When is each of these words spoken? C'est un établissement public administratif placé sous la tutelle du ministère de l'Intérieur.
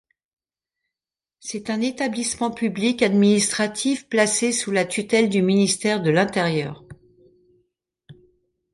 C'est 1.41 1.69
un 1.69 1.79
établissement 1.79 2.49
public 2.49 3.03
administratif 3.03 4.09
placé 4.09 4.51
sous 4.51 4.71
la 4.71 4.83
tutelle 4.85 5.29
du 5.29 5.43
ministère 5.43 6.01
de 6.01 6.09
l'Intérieur. 6.09 6.83